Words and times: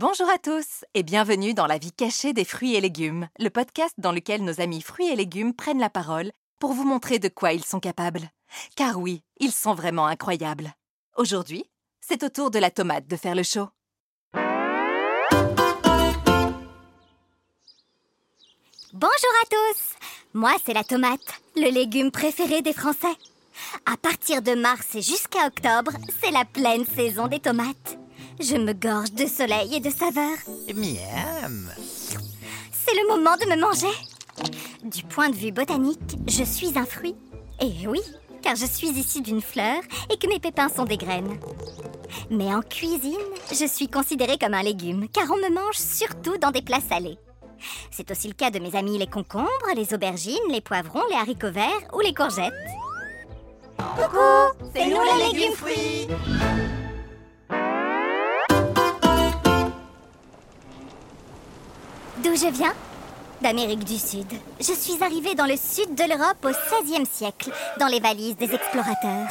Bonjour 0.00 0.30
à 0.30 0.38
tous 0.38 0.86
et 0.94 1.02
bienvenue 1.02 1.52
dans 1.52 1.66
la 1.66 1.76
vie 1.76 1.92
cachée 1.92 2.32
des 2.32 2.46
fruits 2.46 2.74
et 2.74 2.80
légumes, 2.80 3.28
le 3.38 3.50
podcast 3.50 3.92
dans 3.98 4.12
lequel 4.12 4.42
nos 4.42 4.58
amis 4.58 4.80
fruits 4.80 5.10
et 5.10 5.14
légumes 5.14 5.52
prennent 5.52 5.78
la 5.78 5.90
parole 5.90 6.32
pour 6.58 6.72
vous 6.72 6.84
montrer 6.84 7.18
de 7.18 7.28
quoi 7.28 7.52
ils 7.52 7.66
sont 7.66 7.80
capables. 7.80 8.30
Car 8.76 8.98
oui, 8.98 9.22
ils 9.40 9.52
sont 9.52 9.74
vraiment 9.74 10.06
incroyables. 10.06 10.72
Aujourd'hui, 11.18 11.66
c'est 12.00 12.22
au 12.22 12.30
tour 12.30 12.50
de 12.50 12.58
la 12.58 12.70
tomate 12.70 13.08
de 13.08 13.16
faire 13.16 13.34
le 13.34 13.42
show. 13.42 13.68
Bonjour 18.94 19.34
à 19.42 19.46
tous 19.50 19.96
Moi, 20.32 20.52
c'est 20.64 20.72
la 20.72 20.82
tomate, 20.82 21.42
le 21.56 21.70
légume 21.70 22.10
préféré 22.10 22.62
des 22.62 22.72
Français. 22.72 23.18
À 23.84 23.98
partir 23.98 24.40
de 24.40 24.54
mars 24.54 24.94
et 24.94 25.02
jusqu'à 25.02 25.46
octobre, 25.46 25.92
c'est 26.22 26.30
la 26.30 26.46
pleine 26.46 26.86
saison 26.86 27.26
des 27.26 27.40
tomates. 27.40 27.98
Je 28.40 28.56
me 28.56 28.72
gorge 28.72 29.12
de 29.12 29.26
soleil 29.26 29.74
et 29.74 29.80
de 29.80 29.90
saveur. 29.90 30.34
Miam 30.74 31.70
C'est 32.72 32.94
le 32.94 33.08
moment 33.08 33.36
de 33.36 33.44
me 33.44 33.60
manger. 33.60 33.94
Du 34.82 35.02
point 35.02 35.28
de 35.28 35.36
vue 35.36 35.52
botanique, 35.52 36.16
je 36.26 36.42
suis 36.42 36.78
un 36.78 36.86
fruit. 36.86 37.14
Et 37.60 37.86
oui, 37.86 38.00
car 38.40 38.56
je 38.56 38.64
suis 38.64 38.88
issue 38.88 39.20
d'une 39.20 39.42
fleur 39.42 39.82
et 40.10 40.16
que 40.16 40.26
mes 40.26 40.40
pépins 40.40 40.70
sont 40.70 40.84
des 40.84 40.96
graines. 40.96 41.38
Mais 42.30 42.54
en 42.54 42.62
cuisine, 42.62 43.18
je 43.50 43.66
suis 43.66 43.88
considérée 43.88 44.38
comme 44.38 44.54
un 44.54 44.62
légume, 44.62 45.06
car 45.12 45.24
on 45.30 45.36
me 45.36 45.54
mange 45.54 45.76
surtout 45.76 46.38
dans 46.38 46.50
des 46.50 46.62
plats 46.62 46.80
salés. 46.80 47.18
C'est 47.90 48.10
aussi 48.10 48.28
le 48.28 48.34
cas 48.34 48.50
de 48.50 48.58
mes 48.58 48.74
amis 48.74 48.96
les 48.96 49.06
concombres, 49.06 49.48
les 49.76 49.92
aubergines, 49.92 50.38
les 50.50 50.62
poivrons, 50.62 51.02
les 51.10 51.16
haricots 51.16 51.52
verts 51.52 51.88
ou 51.92 52.00
les 52.00 52.14
courgettes. 52.14 52.54
Coucou, 53.76 54.70
c'est 54.74 54.86
nous 54.86 54.96
les 55.02 55.30
légumes 55.30 55.52
fruits. 55.52 56.08
D'où 62.22 62.34
je 62.34 62.50
viens 62.50 62.74
D'Amérique 63.40 63.84
du 63.84 63.96
Sud. 63.96 64.26
Je 64.58 64.74
suis 64.74 65.02
arrivée 65.02 65.34
dans 65.34 65.46
le 65.46 65.56
sud 65.56 65.94
de 65.94 66.04
l'Europe 66.04 66.44
au 66.44 66.50
XVIe 66.50 67.06
siècle, 67.06 67.50
dans 67.78 67.86
les 67.86 68.00
valises 68.00 68.36
des 68.36 68.52
explorateurs. 68.54 69.28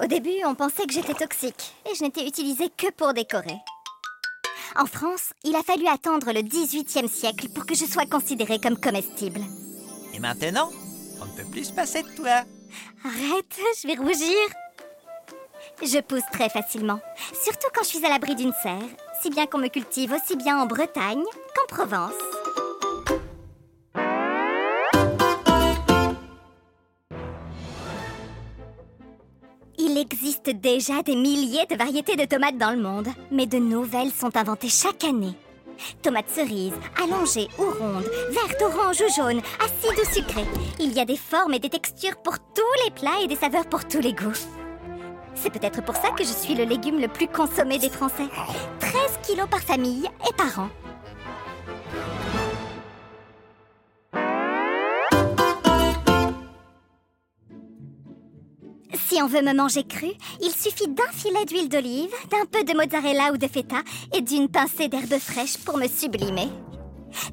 Au 0.00 0.06
début, 0.06 0.44
on 0.44 0.54
pensait 0.54 0.86
que 0.86 0.92
j'étais 0.92 1.14
toxique 1.14 1.74
et 1.90 1.96
je 1.96 2.04
n'étais 2.04 2.24
utilisée 2.24 2.68
que 2.76 2.92
pour 2.92 3.14
décorer. 3.14 3.56
En 4.76 4.86
France, 4.86 5.32
il 5.42 5.56
a 5.56 5.62
fallu 5.64 5.88
attendre 5.88 6.32
le 6.32 6.42
XVIIIe 6.42 7.08
siècle 7.08 7.48
pour 7.48 7.66
que 7.66 7.74
je 7.74 7.84
sois 7.84 8.06
considérée 8.06 8.60
comme 8.60 8.78
comestible. 8.78 9.40
Et 10.14 10.20
maintenant, 10.20 10.70
on 11.20 11.24
ne 11.24 11.32
peut 11.32 11.50
plus 11.50 11.64
se 11.64 11.72
passer 11.72 12.04
de 12.04 12.14
toi. 12.14 12.44
Arrête, 13.04 13.58
je 13.82 13.88
vais 13.88 13.96
rougir. 13.96 14.36
Je 15.82 16.00
pousse 16.00 16.22
très 16.32 16.48
facilement, 16.48 17.00
surtout 17.42 17.68
quand 17.74 17.82
je 17.82 17.88
suis 17.88 18.06
à 18.06 18.08
l'abri 18.08 18.36
d'une 18.36 18.54
serre, 18.62 18.78
si 19.20 19.30
bien 19.30 19.46
qu'on 19.46 19.58
me 19.58 19.68
cultive 19.68 20.12
aussi 20.12 20.36
bien 20.36 20.58
en 20.58 20.66
Bretagne 20.66 21.24
qu'en 21.54 21.74
Provence. 21.74 22.12
Il 29.78 29.96
existe 29.98 30.50
déjà 30.50 31.02
des 31.02 31.16
milliers 31.16 31.66
de 31.66 31.76
variétés 31.76 32.16
de 32.16 32.24
tomates 32.24 32.58
dans 32.58 32.70
le 32.70 32.80
monde, 32.80 33.08
mais 33.30 33.46
de 33.46 33.58
nouvelles 33.58 34.12
sont 34.12 34.36
inventées 34.36 34.68
chaque 34.68 35.04
année. 35.04 35.34
Tomates 36.02 36.30
cerises, 36.30 36.72
allongées 37.02 37.48
ou 37.58 37.64
rondes, 37.64 38.10
vertes, 38.30 38.62
oranges 38.62 39.00
ou 39.00 39.14
jaunes, 39.14 39.42
acides 39.60 40.00
ou 40.00 40.14
sucrées. 40.14 40.46
Il 40.80 40.92
y 40.92 41.00
a 41.00 41.04
des 41.04 41.16
formes 41.16 41.54
et 41.54 41.58
des 41.58 41.70
textures 41.70 42.16
pour 42.16 42.38
tous 42.38 42.84
les 42.84 42.90
plats 42.90 43.20
et 43.22 43.28
des 43.28 43.36
saveurs 43.36 43.66
pour 43.66 43.86
tous 43.86 44.00
les 44.00 44.12
goûts. 44.12 44.57
C'est 45.40 45.50
peut-être 45.50 45.82
pour 45.84 45.94
ça 45.94 46.10
que 46.10 46.24
je 46.24 46.32
suis 46.32 46.54
le 46.54 46.64
légume 46.64 47.00
le 47.00 47.08
plus 47.08 47.28
consommé 47.28 47.78
des 47.78 47.90
Français. 47.90 48.28
13 48.80 48.92
kilos 49.22 49.48
par 49.48 49.60
famille 49.60 50.08
et 50.28 50.32
par 50.34 50.58
an. 50.58 50.68
Si 58.94 59.22
on 59.22 59.26
veut 59.26 59.42
me 59.42 59.54
manger 59.54 59.84
cru, 59.84 60.08
il 60.40 60.50
suffit 60.50 60.88
d'un 60.88 61.10
filet 61.12 61.44
d'huile 61.46 61.68
d'olive, 61.68 62.10
d'un 62.30 62.44
peu 62.50 62.64
de 62.64 62.76
mozzarella 62.76 63.32
ou 63.32 63.36
de 63.36 63.46
feta 63.46 63.82
et 64.12 64.20
d'une 64.20 64.48
pincée 64.48 64.88
d'herbes 64.88 65.18
fraîches 65.18 65.58
pour 65.58 65.78
me 65.78 65.86
sublimer. 65.86 66.48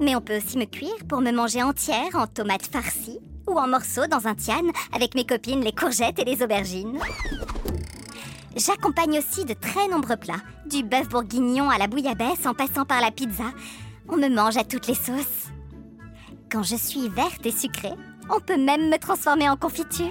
Mais 0.00 0.14
on 0.14 0.20
peut 0.20 0.36
aussi 0.36 0.58
me 0.58 0.66
cuire 0.66 1.04
pour 1.08 1.20
me 1.20 1.32
manger 1.32 1.62
entière 1.62 2.14
en 2.14 2.26
tomates 2.26 2.66
farcies 2.66 3.20
ou 3.46 3.58
en 3.58 3.66
morceaux 3.66 4.06
dans 4.06 4.26
un 4.26 4.34
tian 4.34 4.62
avec 4.94 5.14
mes 5.14 5.26
copines 5.26 5.62
les 5.62 5.72
courgettes 5.72 6.18
et 6.18 6.24
les 6.24 6.42
aubergines. 6.42 6.98
J'accompagne 8.56 9.18
aussi 9.18 9.44
de 9.44 9.54
très 9.54 9.88
nombreux 9.88 10.16
plats, 10.16 10.42
du 10.66 10.84
bœuf 10.84 11.08
bourguignon 11.08 11.70
à 11.70 11.78
la 11.78 11.88
bouillabaisse 11.88 12.46
en 12.46 12.54
passant 12.54 12.84
par 12.84 13.00
la 13.00 13.10
pizza. 13.10 13.44
On 14.08 14.16
me 14.16 14.28
mange 14.28 14.56
à 14.56 14.64
toutes 14.64 14.86
les 14.86 14.94
sauces. 14.94 15.48
Quand 16.52 16.62
je 16.62 16.76
suis 16.76 17.08
verte 17.08 17.44
et 17.44 17.50
sucrée, 17.50 17.94
on 18.30 18.38
peut 18.38 18.56
même 18.56 18.90
me 18.90 18.98
transformer 18.98 19.48
en 19.48 19.56
confiture. 19.56 20.06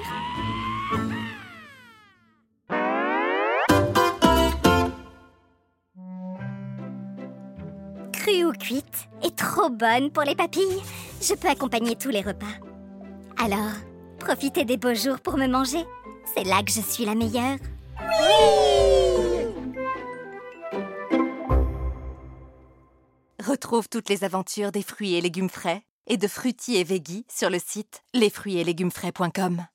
Crue 8.11 8.43
ou 8.43 8.51
cuite 8.51 9.07
et 9.23 9.31
trop 9.31 9.69
bonne 9.69 10.11
pour 10.11 10.23
les 10.23 10.35
papilles, 10.35 10.81
je 11.21 11.33
peux 11.33 11.47
accompagner 11.47 11.95
tous 11.95 12.09
les 12.09 12.21
repas. 12.21 12.45
Alors, 13.41 13.73
profitez 14.19 14.65
des 14.65 14.77
beaux 14.77 14.93
jours 14.93 15.21
pour 15.21 15.37
me 15.37 15.47
manger. 15.47 15.85
C'est 16.35 16.43
là 16.43 16.61
que 16.61 16.71
je 16.71 16.81
suis 16.81 17.05
la 17.05 17.15
meilleure. 17.15 17.57
Retrouve 23.45 23.89
toutes 23.89 24.09
les 24.09 24.23
aventures 24.23 24.71
des 24.71 24.83
fruits 24.83 25.15
et 25.15 25.21
légumes 25.21 25.49
frais 25.49 25.83
et 26.07 26.17
de 26.17 26.27
fruitiers 26.27 26.79
et 26.79 26.83
veggies 26.83 27.25
sur 27.29 27.49
le 27.49 27.59
site 27.59 28.03
lesfruitsetlegumesfrais.com. 28.13 29.65